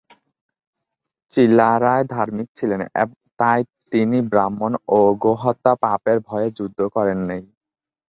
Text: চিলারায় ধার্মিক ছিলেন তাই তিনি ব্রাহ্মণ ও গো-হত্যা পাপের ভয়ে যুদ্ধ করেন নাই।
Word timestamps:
চিলারায় 1.33 2.05
ধার্মিক 2.13 2.47
ছিলেন 2.57 2.81
তাই 3.39 3.59
তিনি 3.91 4.17
ব্রাহ্মণ 4.31 4.71
ও 4.89 4.99
গো-হত্যা 5.23 5.73
পাপের 5.83 6.17
ভয়ে 6.27 6.49
যুদ্ধ 6.57 6.79
করেন 6.95 7.19
নাই। 7.29 7.41